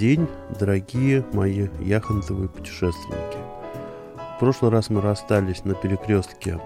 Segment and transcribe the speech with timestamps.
[0.00, 0.26] день,
[0.58, 3.36] дорогие мои яхонтовые путешественники.
[4.16, 6.58] В прошлый раз мы расстались на перекрестке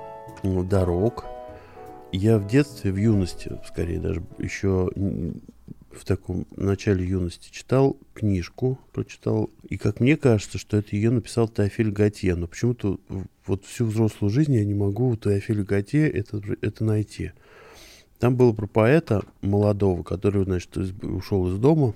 [0.44, 1.24] м, дорог.
[2.12, 9.50] Я в детстве, в юности, скорее даже еще в таком начале юности читал книжку, прочитал.
[9.68, 12.36] И как мне кажется, что это ее написал Теофиль Готье.
[12.36, 13.00] Но почему-то
[13.46, 17.32] вот всю взрослую жизнь я не могу у Теофиля Готье это, это найти.
[18.20, 21.94] Там было про поэта молодого, который, значит, ушел из дома,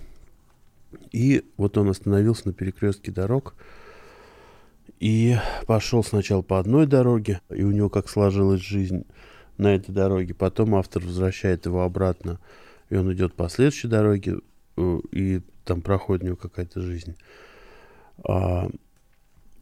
[1.12, 3.54] и вот он остановился на перекрестке дорог
[5.00, 9.04] и пошел сначала по одной дороге, и у него как сложилась жизнь
[9.56, 10.34] на этой дороге.
[10.34, 12.38] Потом автор возвращает его обратно,
[12.90, 14.38] и он идет по следующей дороге,
[14.76, 17.16] э, и там проходит у него какая-то жизнь.
[18.26, 18.68] А,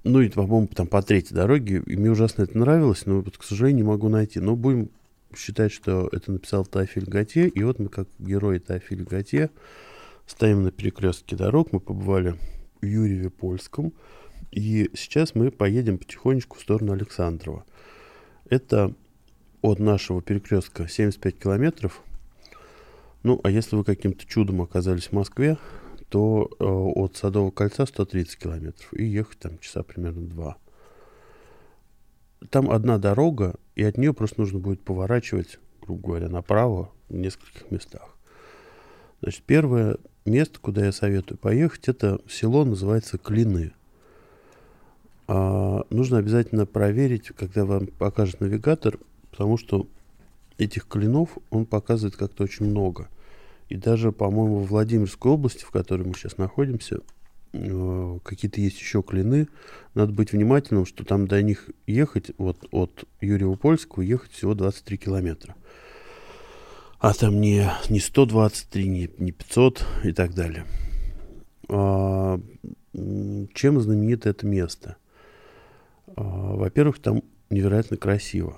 [0.04, 3.42] ну и, по-моему, там по третьей дороге, и мне ужасно это нравилось, но вот, к
[3.42, 4.40] сожалению, не могу найти.
[4.40, 4.90] Но будем
[5.36, 9.50] считать, что это написал Теофиль Готье, и вот мы как герои Теофиля Готье
[10.26, 12.34] Стоим на перекрестке дорог, мы побывали
[12.80, 13.92] в Юрьеве Польском,
[14.50, 17.64] и сейчас мы поедем потихонечку в сторону Александрова.
[18.50, 18.92] Это
[19.62, 22.02] от нашего перекрестка 75 километров.
[23.22, 25.58] Ну, а если вы каким-то чудом оказались в Москве,
[26.08, 30.56] то э, от Садового кольца 130 километров, и ехать там часа примерно два.
[32.50, 37.70] Там одна дорога, и от нее просто нужно будет поворачивать, грубо говоря, направо в нескольких
[37.70, 38.16] местах.
[39.20, 43.72] Значит, первое место, куда я советую поехать, это село называется Клины.
[45.28, 48.98] А, нужно обязательно проверить, когда вам покажет навигатор,
[49.30, 49.88] потому что
[50.58, 53.08] этих клинов он показывает как-то очень много.
[53.68, 57.00] И даже, по-моему, в Владимирской области, в которой мы сейчас находимся,
[57.52, 59.48] э, какие-то есть еще клины.
[59.94, 64.96] Надо быть внимательным, что там до них ехать, вот от Юрьева Польского ехать всего 23
[64.98, 65.56] километра.
[66.98, 70.64] А там не, не 123, не, не 500 и так далее.
[71.68, 72.40] А,
[73.54, 74.96] чем знаменито это место?
[76.16, 78.56] А, во-первых, там невероятно красиво.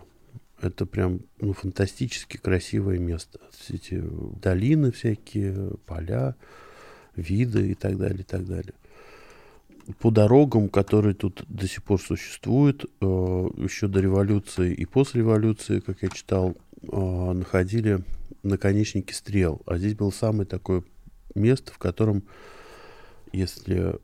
[0.60, 3.40] Это прям ну, фантастически красивое место.
[3.52, 4.02] Все эти
[4.40, 6.36] долины всякие, поля,
[7.16, 8.74] виды и так далее, и так далее.
[10.00, 15.80] По дорогам, которые тут до сих пор существуют, э, еще до революции и после революции,
[15.80, 18.04] как я читал, э, находили
[18.42, 19.62] наконечники стрел.
[19.66, 20.84] А здесь было самое такое
[21.34, 22.24] место, в котором,
[23.32, 23.98] если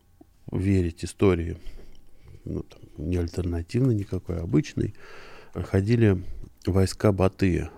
[0.50, 1.58] верить истории,
[2.44, 4.94] ну, там, не альтернативной никакой, а обычной,
[5.54, 6.22] ходили
[6.66, 7.70] войска Батыя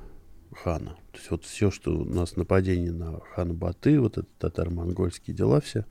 [0.53, 0.97] хана.
[1.12, 5.61] То есть вот все, что у нас нападение на хана Баты, вот это татаро-монгольские дела
[5.61, 5.84] все,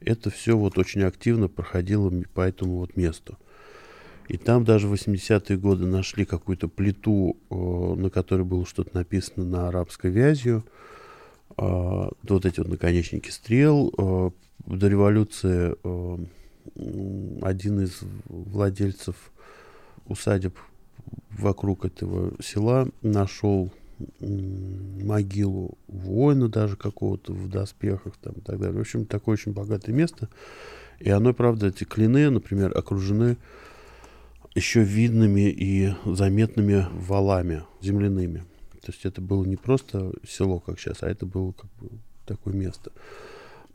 [0.00, 3.38] это все вот очень активно проходило по этому вот месту.
[4.28, 9.44] И там даже в 80-е годы нашли какую-то плиту, э, на которой было что-то написано
[9.44, 10.64] на арабской вязью.
[11.56, 13.92] А, вот эти вот наконечники стрел.
[13.98, 14.30] Э,
[14.66, 16.18] До революции э,
[17.42, 19.16] один из владельцев
[20.06, 20.56] усадеб
[21.30, 23.70] вокруг этого села нашел
[24.20, 28.76] могилу воина даже какого-то в доспехах там и так далее.
[28.76, 30.28] В общем, такое очень богатое место.
[30.98, 33.36] И оно, правда, эти клины, например, окружены
[34.54, 38.44] еще видными и заметными валами земляными.
[38.82, 41.90] То есть это было не просто село, как сейчас, а это было как бы
[42.26, 42.92] такое место.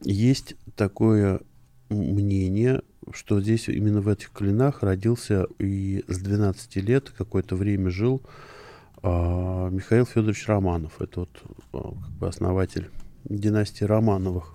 [0.04, 1.42] Есть такое
[1.90, 8.22] мнение, что здесь именно в этих клинах родился и с 12 лет какое-то время жил
[9.02, 11.02] а, Михаил Федорович Романов.
[11.02, 11.42] Это вот
[11.74, 12.90] а, как бы основатель
[13.24, 14.54] династии Романовых.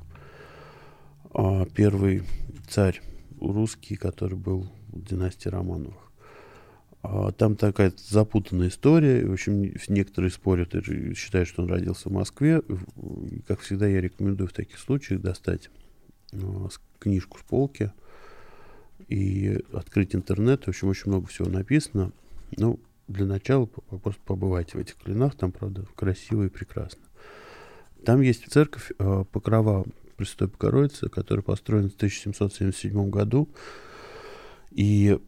[1.33, 2.23] А, первый
[2.69, 3.01] царь
[3.41, 6.12] русский, который был в династии Романовых.
[7.03, 9.27] А, Там такая запутанная история.
[9.27, 12.63] В общем, некоторые спорят и считают, что он родился в Москве.
[13.47, 15.71] Как всегда, я рекомендую в таких случаях достать
[16.33, 16.69] а,
[16.99, 17.93] книжку с полки
[19.09, 20.65] и открыть интернет.
[20.65, 22.13] В общем, очень много всего написано.
[22.57, 22.79] Ну,
[23.09, 25.35] для начала просто побывайте в этих клинах.
[25.35, 27.03] Там, правда, красиво и прекрасно.
[28.05, 29.85] Там есть церковь э, Покрова
[30.17, 33.49] Престой Богородицы, которая построена в 1777 году.
[34.71, 35.19] И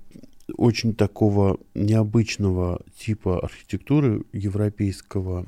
[0.56, 5.46] очень такого необычного типа архитектуры европейского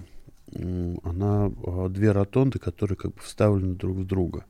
[1.02, 4.44] она а, две ротонды, которые как бы вставлены друг в друга.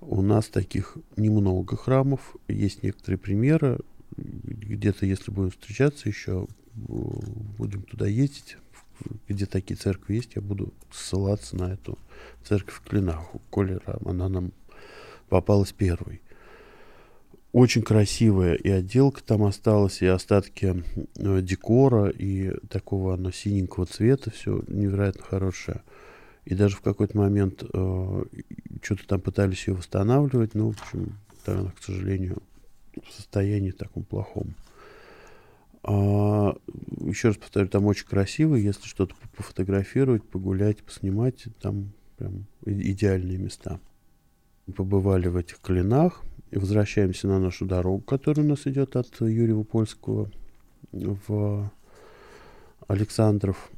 [0.00, 3.78] У нас таких немного храмов, есть некоторые примеры.
[4.16, 8.58] Где-то, если будем встречаться еще, будем туда ездить,
[9.28, 11.98] где такие церкви есть, я буду ссылаться на эту
[12.44, 13.34] церковь в Клинах.
[13.34, 14.52] У Колера она нам
[15.28, 16.20] попалась первой.
[17.54, 20.82] Очень красивая и отделка там осталась, и остатки
[21.14, 25.82] э, декора, и такого оно синенького цвета, все невероятно хорошее.
[26.46, 28.24] И даже в какой-то момент э,
[28.82, 31.16] что-то там пытались ее восстанавливать, но, в общем,
[31.46, 32.42] она, к сожалению,
[33.00, 34.56] в состоянии таком плохом.
[35.84, 36.56] А,
[37.02, 43.78] еще раз повторю, там очень красиво, если что-то пофотографировать, погулять, поснимать, там прям идеальные места.
[44.74, 46.24] Побывали в этих клинах,
[46.54, 50.30] и возвращаемся на нашу дорогу, которая у нас идет от Юрьева Польского
[50.92, 51.68] в
[52.86, 53.70] Александров.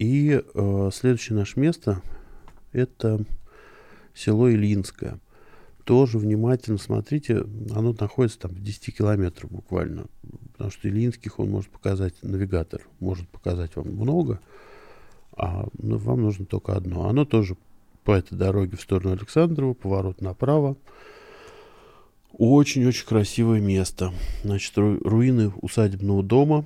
[0.00, 2.02] И э, следующее наше место
[2.72, 3.24] это
[4.12, 5.20] село Ильинское.
[5.84, 10.06] Тоже внимательно смотрите, оно находится там в 10 километрах буквально.
[10.50, 14.40] Потому что Ильинских он может показать, навигатор может показать вам много,
[15.36, 17.08] а ну, вам нужно только одно.
[17.08, 17.56] Оно тоже
[18.02, 20.76] по этой дороге в сторону Александрова, поворот направо.
[22.32, 24.12] Очень-очень красивое место.
[24.42, 26.64] Значит, ру- руины усадебного дома,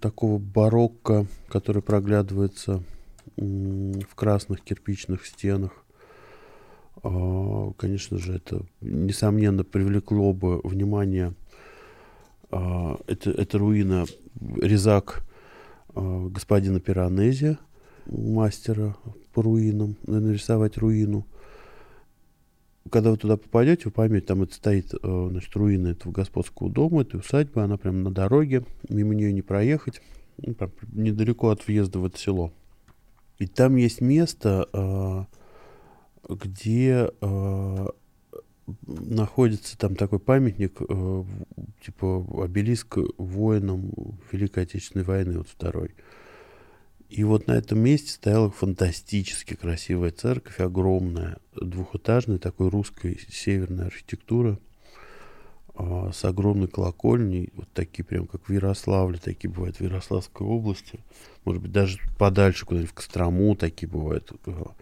[0.00, 2.82] такого барокко, который проглядывается
[3.36, 5.72] в красных кирпичных стенах.
[7.02, 11.34] А, конечно же, это, несомненно, привлекло бы внимание.
[12.50, 14.06] А, это, это руина
[14.60, 15.24] резак
[15.94, 17.58] а, господина Пиранези,
[18.06, 18.96] мастера
[19.32, 21.26] по руинам, нарисовать руину
[22.90, 27.02] когда вы туда попадете, вы поймете, там это стоит, э, значит, руины этого господского дома,
[27.02, 30.02] этой усадьбы, она прямо на дороге, мимо нее не проехать,
[30.36, 30.54] ну,
[30.92, 32.52] недалеко от въезда в это село.
[33.38, 37.86] И там есть место, э, где э,
[38.86, 40.78] находится там такой памятник,
[41.84, 43.92] типа обелиск воинам
[44.32, 45.90] Великой Отечественной войны, вот второй.
[47.14, 54.58] И вот на этом месте стояла фантастически красивая церковь, огромная, двухэтажная, такой русской северной архитектуры,
[55.76, 60.98] а, с огромной колокольней, вот такие прям как в Ярославле, такие бывают в Ярославской области,
[61.44, 64.74] может быть, даже подальше куда-нибудь в Кострому такие бывают, а,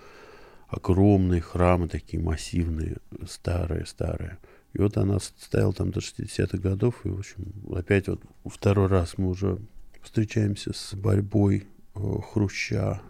[0.68, 2.96] огромные храмы, такие массивные,
[3.28, 4.38] старые-старые.
[4.72, 9.18] И вот она стояла там до 60-х годов, и, в общем, опять вот второй раз
[9.18, 9.58] мы уже
[10.00, 13.02] встречаемся с борьбой Хруща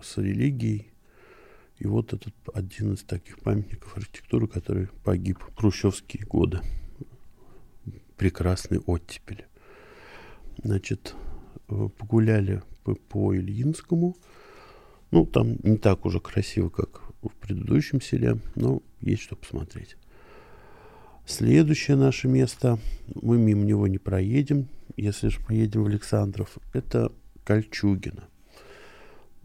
[0.00, 0.90] с религией.
[1.78, 6.60] И вот этот один из таких памятников архитектуры, который погиб в хрущевские годы.
[8.16, 9.44] Прекрасный оттепель.
[10.62, 11.14] Значит,
[11.68, 14.16] э, погуляли по, по Ильинскому.
[15.10, 19.96] Ну, там не так уже красиво, как в предыдущем селе, но есть что посмотреть.
[21.26, 22.78] Следующее наше место,
[23.14, 27.10] мы мимо него не проедем, если же поедем в Александров, это
[27.44, 28.24] Кольчугино.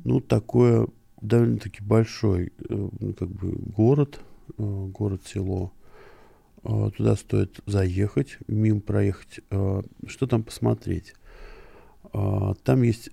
[0.03, 0.87] Ну, такое
[1.21, 4.19] довольно-таки большой э, ну, как бы город,
[4.57, 5.71] э, город-село.
[6.63, 9.41] Э, туда стоит заехать, мимо проехать.
[10.07, 11.13] Что там посмотреть?
[12.11, 13.09] Там есть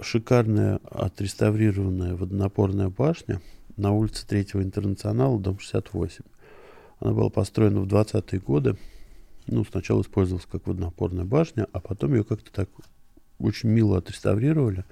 [0.00, 3.40] шикарная отреставрированная водонапорная башня
[3.76, 6.24] на улице Третьего Интернационала, дом 68.
[7.00, 8.76] Она была построена в 20-е годы.
[9.46, 12.68] Ну, сначала использовалась как водонапорная башня, а потом ее как-то так
[13.42, 14.84] очень мило отреставрировали,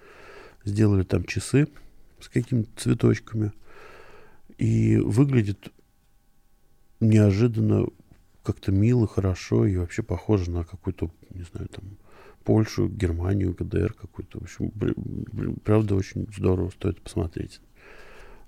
[0.65, 1.69] сделали там часы
[2.21, 3.53] с какими-то цветочками.
[4.59, 5.73] И выглядит
[7.01, 7.87] неожиданно
[8.43, 11.85] как-то мило, хорошо и вообще похоже на какую-то, не знаю, там,
[12.45, 14.41] Польшу, Германию, ГДР какую-то.
[14.41, 14.71] В общем,
[15.63, 17.61] правда, очень здорово, стоит посмотреть.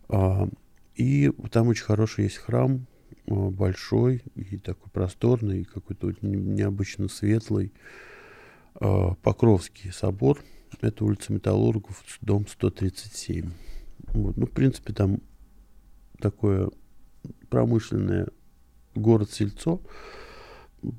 [0.09, 0.49] А,
[0.97, 2.87] и там очень хороший есть храм,
[3.29, 7.73] а, большой и такой просторный, и какой-то необычно светлый.
[8.75, 10.41] А, Покровский собор.
[10.81, 13.51] Это улица Металлургов, дом 137.
[14.15, 14.37] Вот.
[14.37, 15.21] Ну, в принципе, там
[16.19, 16.71] такое
[17.51, 18.29] промышленное
[18.95, 19.81] город-сельцо.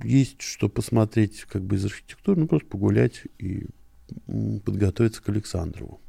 [0.04, 3.66] Есть что посмотреть как бы из архитектуры, ну, просто погулять и
[4.64, 6.00] подготовиться к Александрову.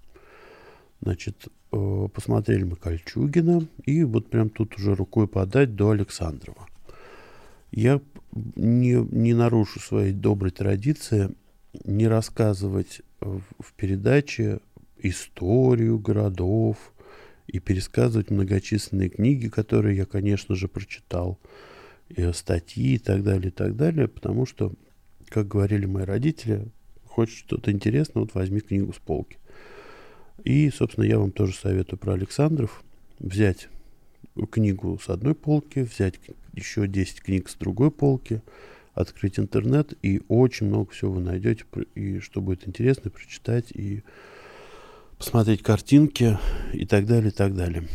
[1.00, 6.68] Значит, э, посмотрели мы Кольчугина, и вот прям тут уже рукой подать до Александрова.
[7.72, 8.00] Я
[8.32, 11.34] не, не нарушу своей доброй традиции
[11.84, 14.60] не рассказывать в передаче
[14.98, 16.92] историю городов
[17.46, 21.38] и пересказывать многочисленные книги, которые я, конечно же, прочитал,
[22.08, 24.72] и статьи и так далее, и так далее, потому что,
[25.28, 26.68] как говорили мои родители,
[27.04, 29.38] хочешь что-то интересное, вот возьми книгу с полки.
[30.42, 32.82] И, собственно, я вам тоже советую про Александров
[33.18, 33.68] взять
[34.50, 36.20] книгу с одной полки, взять
[36.52, 38.42] еще 10 книг с другой полки,
[38.94, 44.02] открыть интернет, и очень много всего вы найдете, и что будет интересно, прочитать, и
[45.18, 46.38] посмотреть картинки,
[46.72, 47.88] и так далее, и так далее.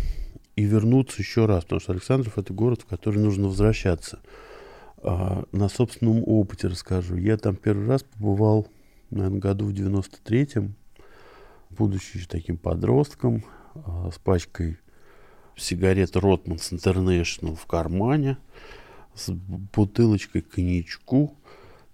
[0.56, 4.20] И вернуться еще раз, потому что Александров– это город, в который нужно возвращаться.
[5.02, 7.16] А, на собственном опыте расскажу.
[7.16, 8.68] Я там первый раз побывал,
[9.10, 10.76] наверное, году в 93-м,
[11.70, 14.80] будучи таким подростком, а, с пачкой
[15.56, 18.38] сигарет Ротманс Интернешнл в кармане,
[19.20, 21.36] с бутылочкой коньячку.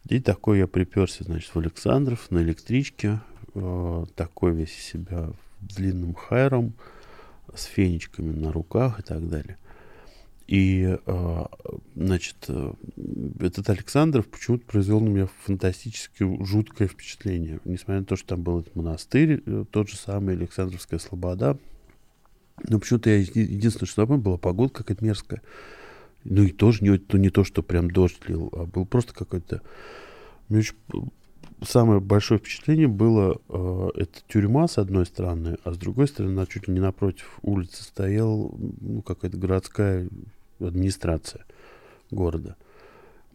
[0.08, 3.20] И такой я приперся, значит, в Александров на электричке,
[3.56, 6.74] э, такой весь из себя длинным хайром,
[7.56, 9.58] с фенечками на руках и так далее.
[10.48, 11.46] И, э,
[11.96, 12.74] значит, э,
[13.40, 17.60] этот Александров почему-то произвел на меня фантастически жуткое впечатление.
[17.66, 21.58] Несмотря на то, что там был этот монастырь, э, тот же самый Александровская Слобода,
[22.70, 25.42] но почему-то я единственное, что помню, была погода какая-то мерзкая.
[26.26, 29.62] Ну и тоже не, то, не то, что прям дождь лил, а был просто какой-то...
[30.50, 30.76] Мне очень...
[31.62, 36.68] Самое большое впечатление было, э, это тюрьма с одной стороны, а с другой стороны, чуть
[36.68, 40.10] ли не напротив улицы стоял ну, какая-то городская
[40.60, 41.46] администрация
[42.12, 42.58] города.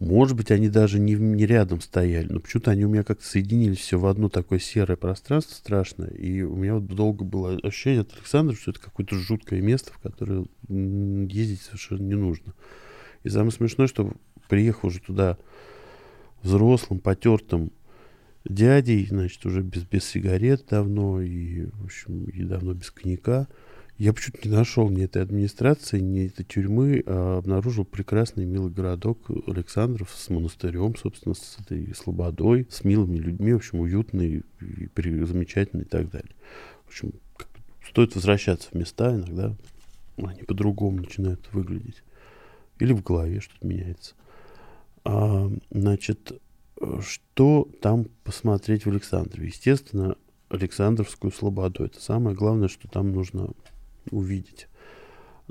[0.01, 3.81] Может быть, они даже не, не рядом стояли, но почему-то они у меня как-то соединились
[3.81, 6.09] все в одно такое серое пространство страшное.
[6.09, 9.99] И у меня вот долго было ощущение от Александра, что это какое-то жуткое место, в
[9.99, 12.55] которое ездить совершенно не нужно.
[13.25, 14.15] И самое смешное, что
[14.49, 15.37] приехал уже туда
[16.43, 17.71] взрослым, потертым
[18.47, 23.49] дядей, значит, уже без, без сигарет давно и, в общем, и давно без коньяка–
[24.01, 29.31] я почему-то не нашел ни этой администрации, ни этой тюрьмы, а обнаружил прекрасный милый городок
[29.47, 35.83] Александров с монастырем, собственно, с этой слободой, с милыми людьми, в общем, уютный, и замечательный
[35.83, 36.35] и так далее.
[36.87, 37.13] В общем,
[37.87, 39.55] стоит возвращаться в места иногда,
[40.17, 42.03] они по-другому начинают выглядеть.
[42.79, 44.15] Или в голове что-то меняется.
[45.05, 46.41] А, значит,
[47.03, 49.49] что там посмотреть в Александрове?
[49.49, 50.17] Естественно,
[50.49, 51.85] Александровскую слободу.
[51.85, 53.51] Это самое главное, что там нужно
[54.11, 54.69] увидеть.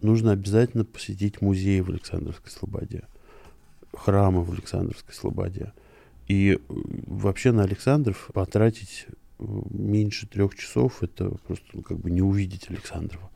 [0.02, 3.04] Нужно обязательно посетить музей в Александровской Слободе,
[3.94, 5.74] храмы в Александровской Слободе.
[6.28, 12.12] И э, вообще на Александров потратить э, меньше трех часов, это просто ну, как бы
[12.12, 13.30] не увидеть Александрова.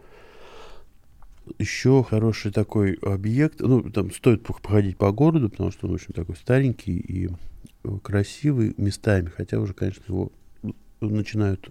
[1.59, 6.37] Еще хороший такой объект, ну, там стоит походить по городу, потому что он очень такой
[6.37, 7.29] старенький и
[7.83, 10.31] э, красивый местами, хотя уже, конечно, его
[11.01, 11.69] начинают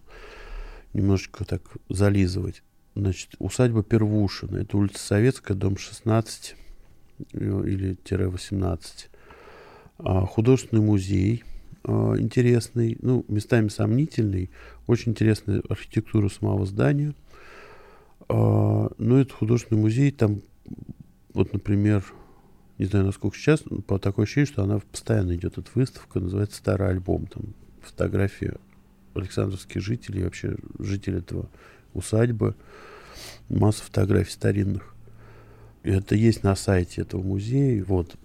[0.92, 2.62] немножечко так зализывать.
[2.94, 4.58] Значит, усадьба Первушина.
[4.58, 6.56] Это улица Советская, дом 16
[7.32, 9.10] э, или тире 18.
[9.98, 11.44] А, художественный музей
[11.84, 14.50] а, интересный, ну, местами сомнительный.
[14.86, 17.14] Очень интересная архитектура самого здания.
[18.28, 20.42] А, ну, это художественный музей, там,
[21.32, 22.04] вот, например,
[22.78, 26.58] не знаю, насколько сейчас, но по такое ощущение, что она постоянно идет эта выставка, называется
[26.58, 27.26] «Старый альбом».
[27.26, 28.52] Там фотографии
[29.14, 31.48] Александровских жителей, вообще жителей этого
[31.94, 32.54] усадьбы,
[33.48, 34.94] масса фотографий старинных.
[35.82, 37.84] Это есть на сайте этого музея.
[37.84, 38.16] Вот,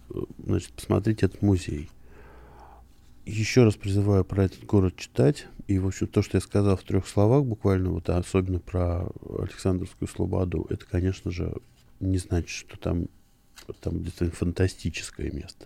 [0.44, 1.90] значит, посмотрите этот музей.
[3.26, 5.48] Еще раз призываю про этот город читать.
[5.68, 9.08] И, в общем, то, что я сказал в трех словах буквально, вот, особенно про
[9.38, 11.54] Александровскую Слободу, это, конечно же,
[12.00, 13.08] не значит, что там,
[13.82, 15.66] там действительно фантастическое место.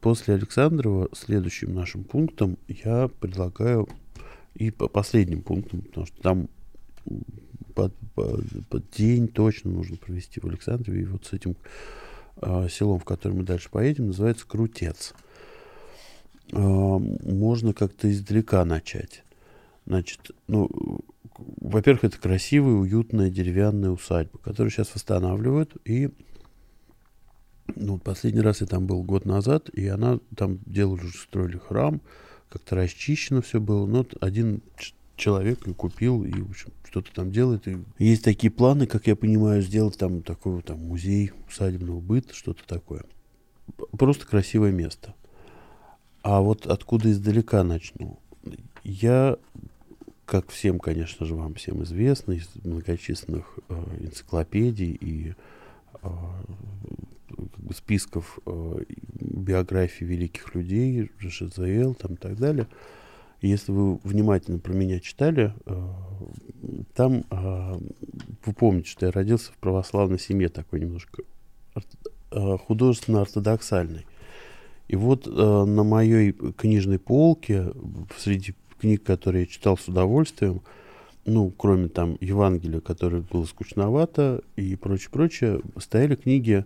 [0.00, 3.88] После Александрова следующим нашим пунктом я предлагаю
[4.54, 6.48] и по последним пунктам, потому что там
[7.74, 11.02] под, под, под день точно нужно провести в Александрове.
[11.02, 11.56] И вот с этим
[12.42, 15.14] э, селом, в которое мы дальше поедем, называется Крутец.
[16.52, 19.24] Э, можно как-то издалека начать.
[19.86, 20.68] Значит, ну,
[21.60, 25.76] во-первых, это красивая, уютная деревянная усадьба, которую сейчас восстанавливают.
[25.84, 26.10] И
[27.76, 32.00] ну, последний раз я там был год назад, и она там делали строили храм,
[32.50, 33.86] как-то расчищено все было.
[33.86, 34.60] Но вот один
[35.16, 37.68] человек и купил, и, в общем, что-то там делает.
[37.68, 42.66] И есть такие планы, как я понимаю, сделать там такой там музей усадебного быта, что-то
[42.66, 43.04] такое.
[43.92, 45.14] Просто красивое место.
[46.22, 48.18] А вот откуда издалека начну?
[48.82, 49.36] Я,
[50.26, 55.34] как всем, конечно же, вам всем известно, из многочисленных э, энциклопедий и
[56.02, 56.08] э,
[57.60, 58.84] как бы списков э,
[59.20, 62.66] биографий великих людей, ЖЖЗЛ там и так далее.
[63.42, 65.88] если вы внимательно про меня читали, э,
[66.94, 67.78] там э,
[68.44, 71.22] вы помните, что я родился в православной семье такой немножко
[72.30, 74.06] э, художественно-ортодоксальной.
[74.88, 77.72] И вот э, на моей книжной полке
[78.16, 80.62] среди книг, которые я читал с удовольствием,
[81.26, 86.64] ну, кроме там Евангелия, которое было скучновато и прочее, прочее, стояли книги,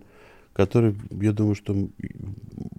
[0.55, 1.75] которые, я думаю, что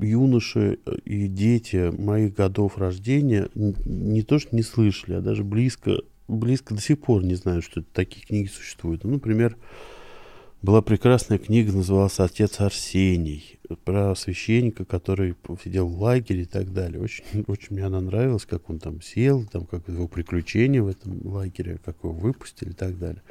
[0.00, 6.75] юноши и дети моих годов рождения не то что не слышали, а даже близко, близко
[6.75, 9.04] до сих пор не знают, что такие книги существуют.
[9.04, 9.59] Ну, например,
[10.62, 17.00] была прекрасная книга, называлась «Отец Арсений», про священника, который сидел в лагере и так далее.
[17.00, 21.26] Очень, очень мне она нравилась, как он там сел, там, как его приключения в этом
[21.26, 23.23] лагере, как его выпустили и так далее.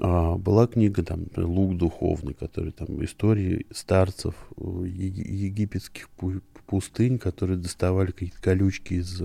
[0.00, 6.08] А, была книга там «Лук духовный», который там истории старцев египетских
[6.66, 9.22] пустынь, которые доставали какие-то колючки из,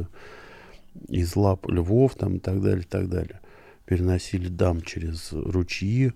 [1.10, 3.40] из лап львов там и так далее, и так далее.
[3.86, 6.14] Переносили дам через ручьи.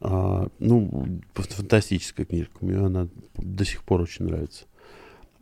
[0.00, 2.64] А, ну, фантастическая книжка.
[2.64, 4.64] Мне она до сих пор очень нравится.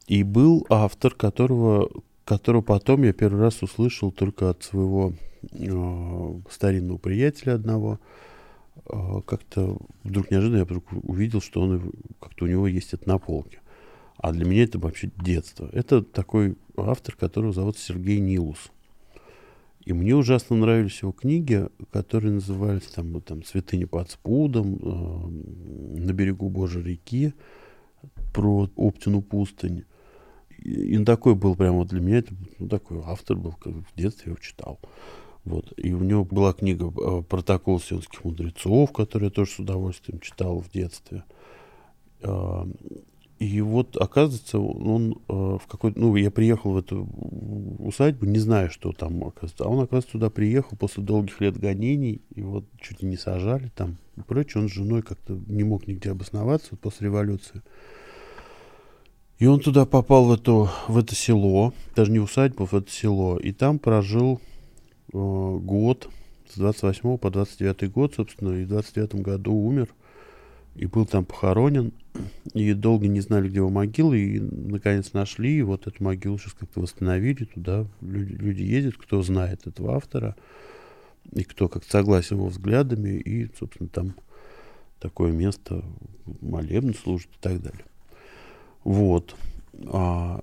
[0.06, 1.88] И был автор, которого,
[2.25, 8.00] которого потом я первый раз услышал только от своего э, старинного приятеля одного.
[8.87, 13.18] Э, как-то вдруг неожиданно я вдруг увидел, что он как-то у него есть это на
[13.18, 13.61] полке.
[14.16, 15.68] А для меня это вообще детство.
[15.73, 18.71] Это такой автор, которого зовут Сергей Нилус.
[19.85, 26.12] И мне ужасно нравились его книги, которые назывались там, там «Святыня под спудом», э, «На
[26.12, 27.33] берегу Божьей реки»,
[28.35, 29.85] про Оптину пустынь.
[30.59, 34.30] И, такой был прямо для меня, это ну, такой автор был, как в детстве я
[34.33, 34.78] его читал.
[35.49, 35.73] Вот.
[35.76, 40.61] И у него была книга э, «Протокол сионских мудрецов», которую я тоже с удовольствием читал
[40.61, 41.25] в детстве.
[43.38, 46.00] И вот, оказывается, он э, в какой-то...
[46.00, 47.09] Ну, я приехал в эту
[47.78, 49.64] усадьбу, не знаю, что там, оказывается.
[49.64, 53.97] А он, оказывается, туда приехал после долгих лет гонений, и вот чуть не сажали там
[54.17, 54.62] и прочее.
[54.64, 57.62] Он с женой как-то не мог нигде обосноваться вот после революции.
[59.38, 62.90] И он туда попал, в, эту, в это село, даже не в усадьбу, в это
[62.90, 63.38] село.
[63.38, 64.40] И там прожил
[65.12, 66.11] год,
[66.53, 69.88] с 28 по 29 год, собственно, и в 29 году умер
[70.79, 71.93] и был там похоронен,
[72.54, 76.52] и долго не знали, где его могила, и наконец нашли, и вот эту могилу сейчас
[76.52, 80.37] как-то восстановили, туда люди, люди ездят, кто знает этого автора,
[81.32, 84.15] и кто как согласен его взглядами, и, собственно, там
[85.00, 85.85] такое место,
[86.41, 87.85] молебно служит и так далее.
[88.85, 89.35] Вот.
[89.87, 90.43] А,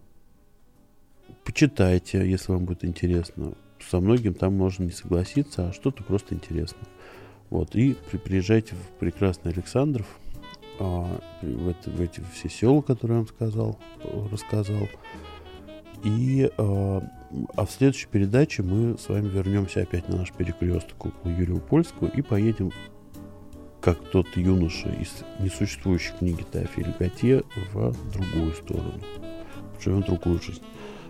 [1.45, 3.53] почитайте, если вам будет интересно.
[3.89, 6.79] Со многим там можно не согласиться, а что-то просто интересно.
[7.49, 7.75] Вот.
[7.75, 10.07] И при, приезжайте в прекрасный Александров,
[10.79, 13.79] а, в, это, в эти все села, которые я вам сказал,
[14.31, 14.89] рассказал.
[16.03, 17.01] И а,
[17.55, 22.07] а в следующей передаче мы с вами вернемся опять на наш перекресток около Юрия Польского
[22.07, 22.71] и поедем,
[23.81, 27.43] как тот юноша из несуществующей книги Теофиля Готье,
[27.73, 28.93] в другую сторону.
[29.79, 30.63] Живем другую жизнь.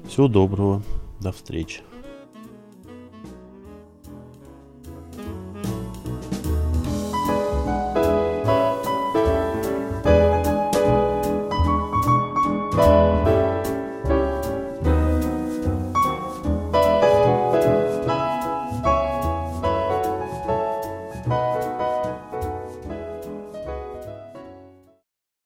[0.07, 0.83] Всего доброго.
[1.21, 1.81] До встречи.